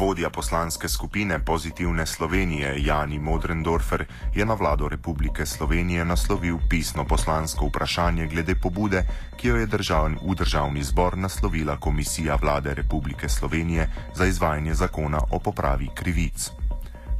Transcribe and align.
Vodja 0.00 0.30
poslanske 0.30 0.88
skupine 0.88 1.44
Pozitivne 1.44 2.06
Slovenije 2.06 2.84
Jani 2.84 3.18
Modrendorfer 3.18 4.04
je 4.34 4.44
na 4.46 4.54
vlado 4.54 4.88
Republike 4.88 5.46
Slovenije 5.46 6.04
naslovil 6.04 6.56
pisno 6.68 7.04
poslansko 7.04 7.66
vprašanje 7.66 8.26
glede 8.26 8.54
pobude, 8.54 9.04
ki 9.36 9.48
jo 9.48 9.56
je 9.56 9.66
državn, 9.66 10.16
v 10.24 10.34
državni 10.34 10.82
zbor 10.82 11.18
naslovila 11.18 11.76
Komisija 11.76 12.38
vlade 12.40 12.74
Republike 12.74 13.28
Slovenije 13.28 13.90
za 14.16 14.26
izvajanje 14.26 14.74
zakona 14.74 15.20
o 15.30 15.38
popravi 15.38 15.88
krivic. 15.94 16.50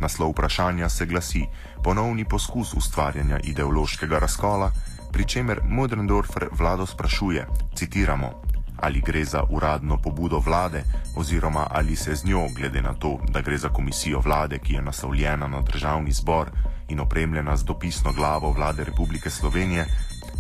Naslov 0.00 0.30
vprašanja 0.30 0.88
se 0.88 1.06
glasi: 1.06 1.44
Ponovni 1.84 2.24
poskus 2.24 2.74
ustvarjanja 2.74 3.40
ideološkega 3.44 4.18
razkola, 4.18 4.72
pri 5.12 5.24
čemer 5.24 5.60
Modrendorfer 5.64 6.48
vlado 6.52 6.86
sprašuje: 6.86 7.46
Citiramo 7.74 8.49
ali 8.82 9.00
gre 9.00 9.24
za 9.24 9.42
uradno 9.50 9.98
pobudo 10.02 10.38
vlade, 10.38 10.84
oziroma 11.16 11.66
ali 11.70 11.96
se 11.96 12.14
z 12.14 12.24
njo, 12.24 12.48
glede 12.56 12.82
na 12.82 12.94
to, 12.94 13.18
da 13.28 13.40
gre 13.40 13.58
za 13.58 13.68
komisijo 13.68 14.20
vlade, 14.20 14.58
ki 14.58 14.74
je 14.74 14.82
naslovljena 14.82 15.48
na 15.48 15.60
državni 15.62 16.12
zbor 16.12 16.50
in 16.88 17.00
opremljena 17.00 17.56
z 17.56 17.64
dopisno 17.64 18.12
glavo 18.12 18.52
vlade 18.52 18.84
Republike 18.84 19.30
Slovenije, 19.30 19.86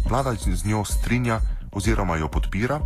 vlada 0.08 0.34
z 0.34 0.64
njo 0.66 0.84
strinja 0.84 1.40
oziroma 1.72 2.16
jo 2.16 2.28
podpira. 2.28 2.80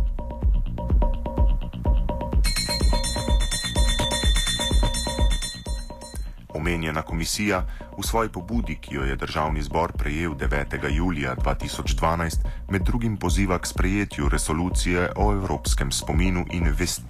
Omenjena 6.53 7.01
komisija 7.01 7.65
v 7.97 8.03
svoji 8.03 8.29
pobudi, 8.29 8.75
ki 8.75 8.95
jo 8.95 9.03
je 9.03 9.15
državni 9.15 9.61
zbor 9.63 9.91
prejel 9.97 10.35
9. 10.35 10.91
julija 10.91 11.35
2012, 11.35 12.39
med 12.69 12.81
drugim 12.81 13.17
poziva 13.17 13.59
k 13.59 13.65
sprejetju 13.65 14.29
resolucije 14.29 15.09
o 15.15 15.31
evropskem 15.33 15.91
spominu 15.91 16.45
in 16.51 16.67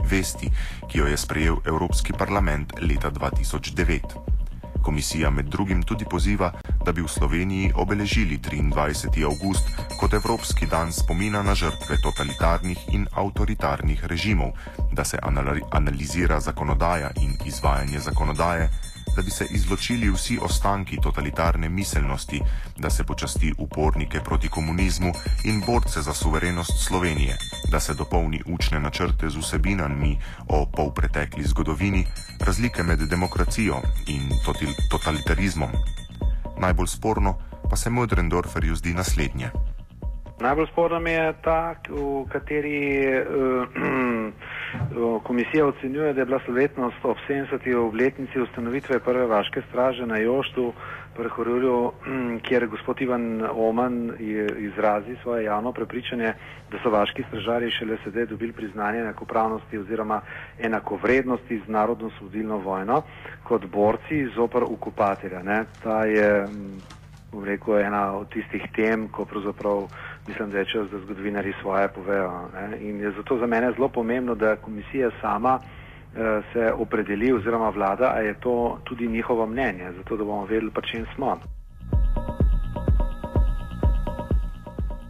vesti, 0.09 0.49
ki 0.89 0.97
jo 0.97 1.07
je 1.07 1.17
sprejel 1.17 1.55
Evropski 1.65 2.13
parlament 2.13 2.73
leta 2.81 3.11
2009. 3.11 4.35
Komisija 4.85 5.29
med 5.29 5.45
drugim 5.45 5.83
tudi 5.83 6.05
poziva, 6.05 6.51
da 6.85 6.91
bi 6.91 7.01
v 7.01 7.07
Sloveniji 7.07 7.71
obeležili 7.75 8.37
23. 8.37 9.23
august 9.25 9.65
kot 9.99 10.13
Evropski 10.13 10.67
dan 10.69 10.93
spomina 10.93 11.41
na 11.43 11.55
žrtve 11.55 11.97
totalitarnih 12.03 12.77
in 12.93 13.07
avtoritarnih 13.11 14.05
režimov, 14.05 14.51
da 14.91 15.03
se 15.03 15.17
analizira 15.71 16.39
zakonodaja 16.39 17.09
in 17.21 17.33
izvajanje 17.45 17.99
zakonodaje 17.99 18.69
da 19.15 19.21
bi 19.21 19.31
se 19.31 19.45
izločili 19.49 20.09
vsi 20.09 20.39
ostanki 20.41 20.97
totalitarne 21.03 21.69
miselnosti, 21.69 22.41
da 22.77 22.89
se 22.89 23.03
počasti 23.03 23.53
upornike 23.57 24.19
proti 24.19 24.49
komunizmu 24.49 25.11
in 25.43 25.61
borce 25.67 26.01
za 26.01 26.13
suverenost 26.13 26.87
Slovenije, 26.87 27.37
da 27.71 27.79
se 27.79 27.93
dopolni 27.93 28.41
učne 28.45 28.79
načrte 28.79 29.29
z 29.29 29.37
vsebinami 29.37 30.17
o 30.47 30.65
polpretekli 30.77 31.43
zgodovini, 31.43 32.05
razlike 32.39 32.83
med 32.83 32.99
demokracijo 32.99 33.75
in 34.07 34.29
totalitarizmom. 34.91 35.69
Najbolj 36.59 36.87
sporno 36.87 37.37
pa 37.69 37.75
se 37.75 37.89
Modrendorferju 37.89 38.75
zdi 38.75 38.93
naslednje. 38.93 39.49
Najbolj 40.39 40.67
sporno 40.71 40.99
mi 40.99 41.11
je 41.11 41.33
ta, 41.43 41.75
v 41.89 42.25
kateri 42.31 43.07
uh, 43.07 43.67
komisija 45.23 45.65
ocenjuje, 45.65 46.13
da 46.13 46.21
je 46.21 46.25
bila 46.25 46.39
slovetnost 46.45 47.05
ob 47.05 47.17
70. 47.29 47.75
obletnici 47.75 48.39
ustanovitve 48.39 48.99
prve 48.99 49.25
vaške 49.25 49.61
straže 49.69 50.05
na 50.05 50.17
Joštu, 50.17 50.73
prehorulju, 51.15 51.91
hm, 52.03 52.37
kjer 52.37 52.67
gospod 52.67 53.01
Ivan 53.01 53.43
Oman 53.55 54.11
izrazi 54.57 55.15
svoje 55.21 55.43
javno 55.43 55.71
prepričanje, 55.71 56.33
da 56.71 56.77
so 56.83 56.89
vaški 56.89 57.23
stražari 57.27 57.71
šele 57.71 57.97
sedaj 58.03 58.25
dobili 58.25 58.53
priznanje 58.53 58.99
enakopravnosti 58.99 59.77
oziroma 59.77 60.21
enakovrednosti 60.59 61.61
z 61.67 61.71
narodno 61.71 62.09
sodilno 62.19 62.57
vojno 62.57 63.01
kot 63.43 63.65
borci 63.65 64.27
zopr 64.35 64.63
okupatorja. 64.63 65.65
Ta 65.83 66.05
je, 66.05 66.45
hm, 66.45 66.79
bom 67.31 67.43
rekel, 67.43 67.79
ena 67.79 68.17
od 68.17 68.29
tistih 68.29 68.63
tem, 68.75 69.07
ko 69.07 69.25
pravzaprav 69.25 69.87
mislim, 70.27 70.51
da 70.51 70.57
je 70.57 70.65
čas, 70.65 70.89
da 70.91 70.99
zgodovinari 70.99 71.53
svoje 71.61 71.87
povejo. 71.87 72.49
Ne? 72.53 72.77
In 72.81 72.99
je 72.99 73.11
zato 73.11 73.37
za 73.37 73.45
mene 73.45 73.71
zelo 73.71 73.89
pomembno, 73.89 74.35
da 74.35 74.55
komisija 74.55 75.11
sama 75.21 75.59
eh, 75.59 76.41
se 76.53 76.73
opredeli 76.73 77.33
oziroma 77.33 77.69
vlada, 77.69 78.13
a 78.15 78.19
je 78.19 78.33
to 78.39 78.79
tudi 78.83 79.07
njihovo 79.07 79.45
mnenje, 79.47 79.91
zato 79.97 80.17
da 80.17 80.23
bomo 80.23 80.45
vedeli, 80.45 80.71
pa 80.71 80.81
čem 80.81 81.05
smo. 81.15 81.37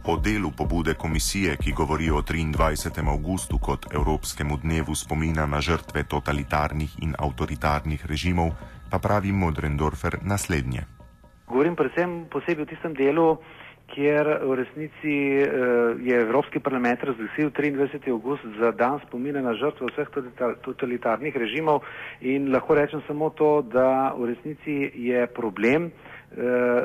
O 0.08 0.16
delu 0.16 0.50
pobude 0.56 0.94
komisije, 0.94 1.56
ki 1.56 1.72
govori 1.72 2.10
o 2.10 2.22
23. 2.22 3.08
augustu 3.08 3.58
kot 3.58 3.86
Evropskemu 3.94 4.56
dnevu 4.56 4.94
spomina 4.94 5.46
na 5.46 5.60
žrtve 5.60 6.04
totalitarnih 6.04 7.02
in 7.02 7.14
avtoritarnih 7.18 8.06
režimov, 8.06 8.50
pa 8.90 8.98
pravi 8.98 9.32
Modrendorfer 9.32 10.18
naslednje. 10.22 10.86
Govorim 11.48 11.76
predvsem 11.76 12.26
posebej 12.30 12.62
o 12.62 12.66
tistem 12.66 12.94
delu, 12.94 13.36
kjer 13.94 14.28
v 14.42 14.54
resnici 14.54 15.14
uh, 15.42 15.94
je 16.02 16.20
Evropski 16.20 16.60
parlament 16.60 17.02
razglasil 17.02 17.50
23. 17.50 18.10
august 18.10 18.42
za 18.58 18.70
dan 18.70 19.00
spomina 19.06 19.40
na 19.40 19.54
žrtve 19.54 19.86
vseh 19.92 20.08
totalitarnih 20.64 21.36
režimov 21.36 21.82
in 22.20 22.52
lahko 22.52 22.74
rečem 22.74 23.02
samo 23.06 23.30
to, 23.30 23.62
da 23.62 24.12
v 24.18 24.32
resnici 24.34 24.90
je 24.94 25.26
problem, 25.26 25.86
uh, 25.86 26.42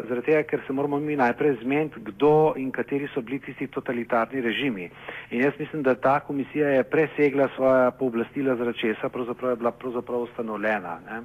zaradi 0.08 0.26
tega, 0.30 0.44
ker 0.44 0.62
se 0.68 0.74
moramo 0.74 1.00
mi 1.00 1.16
najprej 1.16 1.58
zmeniti, 1.64 2.00
kdo 2.14 2.54
in 2.58 2.72
kateri 2.72 3.10
so 3.14 3.22
bili 3.22 3.40
tisti 3.40 3.68
totalitarni 3.68 4.42
režimi. 4.42 4.90
In 5.32 5.42
jaz 5.42 5.54
mislim, 5.60 5.84
da 5.84 5.96
ta 5.96 6.20
komisija 6.20 6.70
je 6.70 6.84
presegla 6.84 7.50
svoja 7.56 7.92
pooblastila, 7.92 8.56
zaradi 8.56 8.78
česa 8.78 9.10
pravzaprav 9.10 9.52
je 9.52 9.62
bila 9.64 9.72
pravzaprav 9.72 10.28
ustanovljena. 10.30 11.00
Ne? 11.10 11.22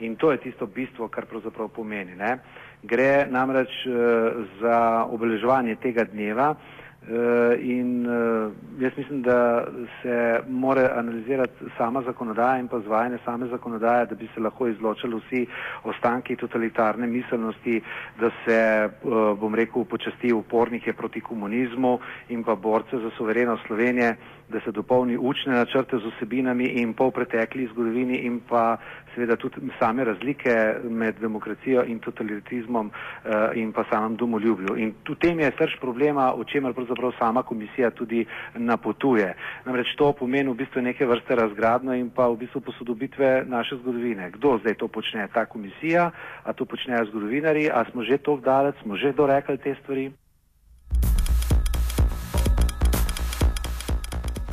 In 0.00 0.16
to 0.16 0.32
je 0.32 0.38
tisto 0.38 0.66
bistvo, 0.66 1.08
kar 1.08 1.26
pravzaprav 1.26 1.68
pomeni. 1.68 2.16
Ne? 2.16 2.38
Gre 2.82 3.26
namreč 3.30 3.72
uh, 3.86 4.44
za 4.60 5.04
obeleževanje 5.12 5.76
tega 5.82 6.04
dneva 6.08 6.54
uh, 6.54 7.52
in 7.60 8.06
uh, 8.06 8.52
jaz 8.80 8.92
mislim, 8.96 9.22
da 9.22 9.66
se 10.02 10.40
more 10.48 10.88
analizirati 10.96 11.68
sama 11.76 12.02
zakonodaja 12.02 12.58
in 12.58 12.68
pa 12.68 12.80
zvajanje 12.80 13.18
same 13.24 13.46
zakonodaje, 13.46 14.06
da 14.06 14.14
bi 14.14 14.28
se 14.34 14.40
lahko 14.40 14.68
izločili 14.68 15.20
vsi 15.20 15.46
ostanki 15.84 16.36
totalitarne 16.36 17.06
miselnosti, 17.06 17.80
da 18.20 18.30
se, 18.44 18.88
uh, 19.02 19.38
bom 19.38 19.54
rekel, 19.54 19.84
počasti 19.84 20.32
upornike 20.32 20.92
proti 20.92 21.20
komunizmu 21.20 21.98
in 22.28 22.44
pa 22.44 22.54
borce 22.54 22.98
za 22.98 23.10
soverenost 23.18 23.66
Slovenije, 23.66 24.16
da 24.50 24.60
se 24.60 24.72
dopolni 24.72 25.16
učne 25.18 25.52
načrte 25.52 25.98
z 25.98 26.06
osebinami 26.06 26.64
in 26.82 26.94
pol 26.94 27.10
pretekli 27.10 27.68
zgodovini 27.72 28.16
in 28.26 28.40
pa 28.48 28.76
seveda 29.14 29.36
tudi 29.36 29.60
same 29.78 30.04
razlike 30.04 30.74
med 30.84 31.14
demokracijo 31.20 31.84
in 31.86 31.98
totalitarizmom 31.98 32.86
uh, 32.86 33.32
in 33.54 33.72
pa 33.72 33.84
samem 33.90 34.16
domoljubju. 34.16 34.76
In 34.76 34.92
tu 35.02 35.14
tem 35.14 35.40
je 35.40 35.52
srč 35.58 35.76
problema, 35.80 36.32
o 36.34 36.44
čemer 36.44 36.74
pravzaprav 36.74 37.12
sama 37.18 37.42
komisija 37.42 37.90
tudi 37.90 38.26
napotuje. 38.54 39.34
Namreč 39.64 39.94
to 39.96 40.12
pomeni 40.12 40.50
v 40.50 40.54
bistvu 40.54 40.82
neke 40.82 41.06
vrste 41.06 41.34
razgradno 41.34 41.94
in 41.94 42.10
pa 42.10 42.28
v 42.28 42.36
bistvu 42.36 42.60
posodobitve 42.60 43.44
naše 43.46 43.76
zgodovine. 43.76 44.30
Kdo 44.30 44.58
zdaj 44.58 44.74
to 44.74 44.88
počne? 44.88 45.28
Ta 45.34 45.46
komisija, 45.46 46.10
a 46.44 46.52
to 46.52 46.64
počnejo 46.64 47.04
zgodovinari, 47.06 47.70
a 47.70 47.84
smo 47.90 48.02
že 48.04 48.18
tok 48.18 48.40
dalec, 48.40 48.74
smo 48.82 48.96
že 48.96 49.12
dorekli 49.12 49.58
te 49.58 49.74
stvari? 49.82 50.10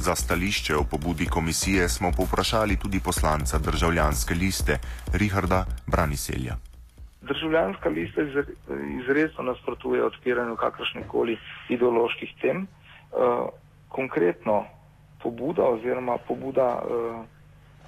Za 0.07 0.15
stališče 0.15 0.75
o 0.75 0.83
pobudi 0.91 1.25
komisije 1.25 1.89
smo 1.89 2.11
povprašali 2.17 2.79
tudi 2.79 2.99
poslanca 3.05 3.57
državljanske 3.57 4.33
liste 4.33 4.77
Richarda 5.13 5.65
Braniselja. 5.87 6.53
Državljanska 7.21 7.89
lista 7.89 8.21
izredno 9.01 9.43
nasprotuje 9.43 10.03
odpiranju 10.03 10.55
kakršnih 10.55 11.05
koli 11.07 11.37
ideoloških 11.69 12.29
tem. 12.41 12.57
Uh, 12.57 13.49
konkretno 13.89 14.65
pobuda 15.23 15.63
oziroma 15.63 16.17
pobuda, 16.27 16.67
uh, 16.79 17.25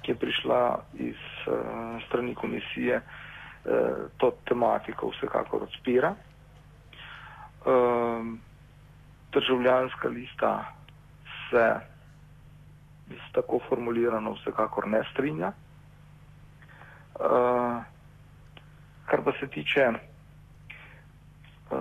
ki 0.02 0.12
je 0.12 0.16
prišla 0.16 0.84
iz 0.98 1.20
uh, 1.46 1.54
strani 2.06 2.34
komisije, 2.34 3.00
to 4.16 4.32
tematiko 4.48 5.08
vsekakor 5.08 5.62
odpira. 5.62 6.14
Državljanska 9.32 10.08
lista 10.08 10.64
se 11.50 11.90
s 13.10 13.32
tako 13.32 13.60
formulirano 13.68 14.32
vsekakor 14.32 14.88
ne 14.88 15.02
strinja. 15.12 15.52
Uh, 17.20 17.82
kar 19.06 19.22
pa 19.24 19.32
se 19.40 19.46
tiče 19.46 19.88
uh, 21.70 21.78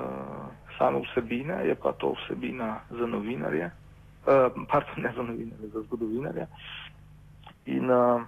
same 0.78 1.00
vsebine, 1.00 1.68
je 1.68 1.76
pa 1.76 1.92
to 1.92 2.14
vsebina 2.18 2.80
za 2.90 3.06
novinarje, 3.08 3.66
uh, 3.66 3.72
pardon, 4.72 5.04
ne 5.04 5.14
za 5.16 5.24
novinarje, 5.24 5.68
za 5.74 5.82
zgodovinarje. 5.82 6.48
In 7.66 7.92
uh, 7.92 8.22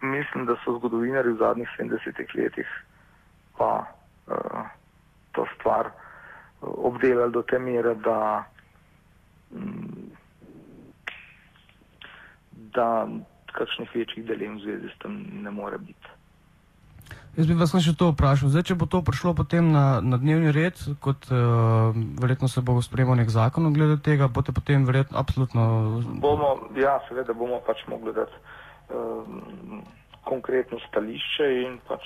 mislim, 0.00 0.46
da 0.46 0.56
so 0.64 0.78
zgodovinari 0.78 1.32
v 1.32 1.36
zadnjih 1.36 1.68
70 1.78 2.36
letih 2.36 2.68
pa 3.58 3.84
uh, 4.26 4.66
to 5.32 5.46
stvar 5.58 5.90
obdelali 6.60 7.32
do 7.32 7.42
te 7.42 7.58
mere, 7.58 7.94
da 7.94 8.44
um, 9.50 10.10
da 12.74 13.08
kakšnih 13.52 13.90
večjih 13.94 14.26
delem 14.26 14.58
v 14.58 14.64
zvezi 14.64 14.88
s 14.92 14.98
tem 15.02 15.14
ne 15.42 15.50
more 15.50 15.78
biti. 15.78 16.16
Jaz 17.36 17.46
bi 17.46 17.54
vas 17.54 17.70
še 17.70 17.94
to 17.94 18.10
vprašal. 18.10 18.50
Zdaj, 18.50 18.64
če 18.70 18.74
bo 18.78 18.90
to 18.90 19.00
prišlo 19.06 19.32
potem 19.38 19.70
na, 19.70 20.02
na 20.02 20.18
dnevni 20.18 20.50
red, 20.50 20.74
kot 20.98 21.30
uh, 21.30 21.94
verjetno 22.18 22.50
se 22.50 22.62
bo 22.62 22.74
sprejemal 22.82 23.18
nek 23.20 23.30
zakon 23.30 23.70
glede 23.74 24.00
tega, 24.02 24.26
boste 24.26 24.54
potem 24.54 24.82
verjetno 24.86 25.18
absolutno. 25.18 25.62
Bomo, 26.22 26.56
ja, 26.74 26.98
seveda 27.06 27.34
bomo 27.34 27.62
pač 27.66 27.86
mogli 27.86 28.14
dati 28.16 28.34
uh, 28.34 29.82
konkretno 30.26 30.82
stališče 30.88 31.50
in 31.62 31.78
pač 31.86 32.02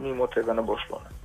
mimo 0.00 0.28
tega 0.32 0.56
ne 0.56 0.64
bo 0.64 0.80
šlo. 0.86 1.04
Ne. 1.04 1.21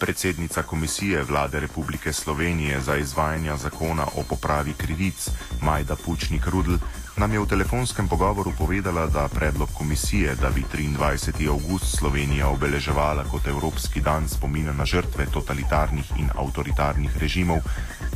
Predsednica 0.00 0.62
Komisije 0.62 1.22
Vlade 1.22 1.60
Republike 1.60 2.12
Slovenije 2.12 2.80
za 2.80 2.96
izvajanje 2.96 3.56
zakona 3.56 4.06
o 4.16 4.22
popravi 4.22 4.72
krivic 4.72 5.28
Majda 5.62 5.96
Pučnik 5.96 6.46
Rudl 6.46 6.74
nam 7.16 7.32
je 7.32 7.40
v 7.40 7.46
telefonskem 7.46 8.08
pogovoru 8.08 8.52
povedala, 8.58 9.06
da 9.06 9.28
predlog 9.28 9.68
komisije, 9.74 10.34
da 10.34 10.50
bi 10.50 10.62
23. 10.62 11.48
august 11.50 11.98
Slovenija 11.98 12.48
obeleževala 12.48 13.24
kot 13.24 13.46
Evropski 13.46 14.00
dan 14.00 14.28
spomina 14.28 14.72
na 14.72 14.86
žrtve 14.86 15.26
totalitarnih 15.26 16.12
in 16.16 16.30
avtoritarnih 16.34 17.18
režimov, 17.18 17.58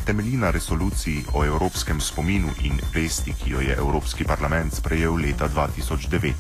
temelji 0.06 0.37
na 0.37 0.50
resoluciji 0.50 1.25
o 1.35 1.44
evropskem 1.44 2.00
spominu 2.00 2.49
in 2.62 2.78
vesti, 2.94 3.35
ki 3.35 3.50
jo 3.50 3.61
je 3.61 3.75
Evropski 3.75 4.25
parlament 4.25 4.75
sprejel 4.75 5.14
leta 5.14 5.49
2009 5.49 6.32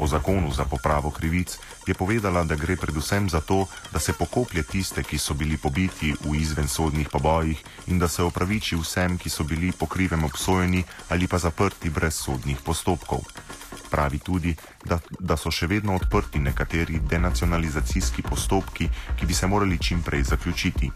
o 0.00 0.06
zakonu 0.06 0.52
za 0.52 0.64
popravo 0.64 1.10
krivic, 1.10 1.58
je 1.86 1.94
povedala, 1.94 2.44
da 2.44 2.56
gre 2.56 2.76
predvsem 2.76 3.28
za 3.28 3.40
to, 3.40 3.66
da 3.92 3.98
se 3.98 4.12
pokoplje 4.12 4.62
tiste, 4.62 5.02
ki 5.02 5.18
so 5.18 5.34
bili 5.34 5.56
pobiti 5.56 6.14
v 6.24 6.34
izvensodnih 6.40 7.08
pobojih 7.08 7.60
in 7.86 7.98
da 7.98 8.08
se 8.08 8.22
opraviči 8.22 8.76
vsem, 8.76 9.18
ki 9.18 9.30
so 9.30 9.44
bili 9.44 9.72
po 9.72 9.86
krivem 9.86 10.24
obsojeni 10.24 10.84
ali 11.08 11.28
pa 11.28 11.38
zaprti 11.38 11.90
brez 11.90 12.14
sodnih 12.14 12.58
postopkov. 12.64 13.20
Pravi 13.90 14.18
tudi, 14.18 14.54
da, 14.84 15.00
da 15.18 15.36
so 15.36 15.50
še 15.50 15.66
vedno 15.66 15.96
odprti 15.98 16.38
nekateri 16.38 17.00
denacionalizacijski 17.10 18.22
postopki, 18.22 18.86
ki 19.18 19.26
bi 19.26 19.34
se 19.34 19.46
morali 19.46 19.78
čim 19.78 20.02
prej 20.02 20.22
zaključiti. 20.30 20.90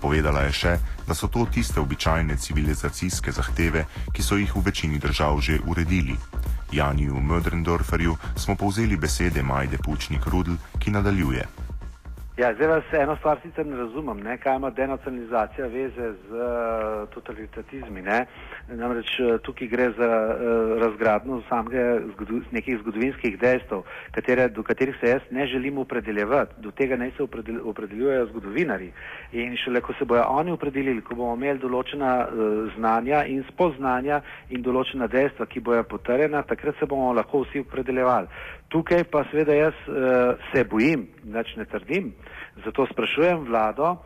Povedala 0.00 0.46
je 0.46 0.52
še, 0.52 0.74
da 1.08 1.14
so 1.14 1.26
to 1.26 1.46
tiste 1.50 1.80
običajne 1.80 2.36
civilizacijske 2.38 3.32
zahteve, 3.32 3.86
ki 4.12 4.22
so 4.22 4.38
jih 4.38 4.54
v 4.54 4.62
večini 4.70 5.02
držav 5.02 5.40
že 5.42 5.58
uredili. 5.66 6.14
Janiju 6.72 7.14
Mödrendorferju 7.14 8.16
smo 8.36 8.56
povzeli 8.56 8.96
besede 8.96 9.42
Majde 9.42 9.78
Pučnik 9.78 10.26
Rudl, 10.26 10.52
ki 10.78 10.90
nadaljuje. 10.90 11.65
Ja, 12.36 12.50
zdaj 12.54 12.68
vas 12.68 12.84
eno 12.92 13.14
stvar 13.16 13.38
sicer 13.42 13.66
ne 13.66 13.76
razumem, 13.76 14.18
ne, 14.20 14.34
kaj 14.38 14.56
ima 14.56 14.70
denacionalizacija 14.70 15.66
veze 15.66 16.08
z 16.12 16.32
uh, 16.36 17.08
totalitatizmi. 17.14 18.02
Ne. 18.02 18.26
Namreč 18.68 19.08
uh, 19.20 19.38
tukaj 19.40 19.68
gre 19.72 19.86
za 19.96 20.08
uh, 20.34 20.82
razgradno 20.82 21.38
samega 21.48 22.00
zgodu, 22.10 22.40
nekih 22.52 22.76
zgodovinskih 22.82 23.38
dejstev, 23.40 23.86
katere, 24.12 24.48
do 24.48 24.62
katerih 24.62 24.98
se 25.00 25.10
jaz 25.14 25.22
ne 25.30 25.46
želim 25.46 25.78
opredeljevati. 25.78 26.60
Do 26.60 26.70
tega 26.70 26.96
naj 26.96 27.14
se 27.16 27.22
opredel, 27.22 27.56
opredeljujejo 27.64 28.26
zgodovinari. 28.26 28.90
In 29.32 29.56
šele 29.56 29.80
ko 29.80 29.96
se 29.98 30.04
bojo 30.04 30.26
oni 30.28 30.52
opredelili, 30.52 31.00
ko 31.00 31.14
bomo 31.14 31.38
imeli 31.40 31.64
določena 31.64 32.12
uh, 32.26 32.68
znanja 32.76 33.24
in 33.32 33.46
spoznanja 33.48 34.20
in 34.50 34.60
določena 34.60 35.08
dejstva, 35.08 35.48
ki 35.48 35.64
bojo 35.64 35.88
potrjena, 35.88 36.44
takrat 36.44 36.76
se 36.76 36.84
bomo 36.84 37.14
lahko 37.16 37.46
vsi 37.46 37.64
opredeljevali. 37.64 38.28
Tukaj 38.76 39.06
pa 39.08 39.22
seveda 39.30 39.54
jaz 39.56 39.76
uh, 39.88 39.94
se 40.52 40.64
bojim, 40.68 41.06
nič 41.24 41.54
ne 41.56 41.64
trdim, 41.64 42.10
zato 42.64 42.84
sprašujem 42.90 43.46
vlado, 43.48 43.92
uh, 43.92 44.00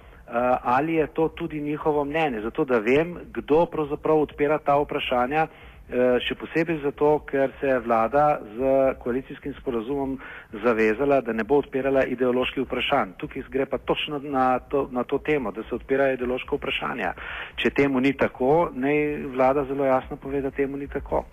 ali 0.62 0.94
je 0.94 1.06
to 1.06 1.28
tudi 1.28 1.60
njihovo 1.60 2.04
mnenje, 2.04 2.40
zato 2.40 2.64
da 2.64 2.78
vem, 2.78 3.16
kdo 3.34 3.64
pravzaprav 3.66 4.22
odpira 4.22 4.60
ta 4.62 4.76
vprašanja, 4.78 5.48
uh, 5.48 6.22
še 6.22 6.38
posebej 6.38 6.78
zato, 6.84 7.16
ker 7.26 7.50
se 7.58 7.66
je 7.66 7.80
vlada 7.82 8.38
z 8.54 8.94
koalicijskim 9.02 9.58
sporozumom 9.58 10.20
zavezala, 10.62 11.18
da 11.20 11.34
ne 11.34 11.42
bo 11.42 11.58
odpirala 11.64 12.06
ideoloških 12.06 12.62
vprašanj. 12.62 13.18
Tukaj 13.18 13.50
gre 13.50 13.66
pa 13.66 13.82
točno 13.82 14.22
na 14.22 14.60
to, 14.62 14.86
na 14.94 15.02
to 15.02 15.18
temo, 15.18 15.50
da 15.50 15.66
se 15.66 15.74
odpirajo 15.74 16.14
ideološka 16.14 16.62
vprašanja. 16.62 17.14
Če 17.58 17.74
temu 17.74 17.98
ni 17.98 18.14
tako, 18.14 18.70
naj 18.70 19.26
vlada 19.34 19.66
zelo 19.66 19.90
jasno 19.90 20.14
pove, 20.16 20.46
da 20.46 20.54
temu 20.54 20.78
ni 20.78 20.86
tako. 20.86 21.26